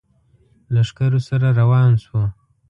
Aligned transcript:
لښکرو 0.73 1.19
سره 1.29 1.47
روان 1.59 1.91
شو. 2.03 2.21